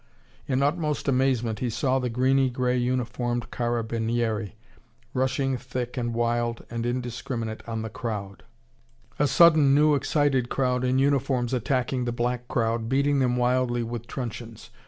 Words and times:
In 0.47 0.63
utmost 0.63 1.07
amazement 1.07 1.59
he 1.59 1.69
saw 1.69 1.99
the 1.99 2.09
greeny 2.09 2.49
grey 2.49 2.75
uniformed 2.75 3.51
carabinieri 3.51 4.55
rushing 5.13 5.57
thick 5.59 5.95
and 5.95 6.15
wild 6.15 6.65
and 6.71 6.87
indiscriminate 6.87 7.61
on 7.69 7.83
the 7.83 7.89
crowd: 7.91 8.41
a 9.19 9.27
sudden 9.27 9.75
new 9.75 9.93
excited 9.93 10.49
crowd 10.49 10.83
in 10.83 10.97
uniforms 10.97 11.53
attacking 11.53 12.05
the 12.05 12.11
black 12.11 12.47
crowd, 12.47 12.89
beating 12.89 13.19
them 13.19 13.35
wildly 13.37 13.83
with 13.83 14.07
truncheons. 14.07 14.71